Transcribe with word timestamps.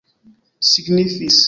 signifis 0.65 1.39